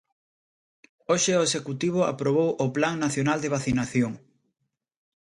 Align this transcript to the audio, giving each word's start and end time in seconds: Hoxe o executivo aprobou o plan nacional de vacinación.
Hoxe 1.11 1.31
o 1.35 1.45
executivo 1.47 2.01
aprobou 2.13 2.49
o 2.65 2.67
plan 2.75 2.95
nacional 3.05 3.39
de 3.41 3.51
vacinación. 3.55 4.11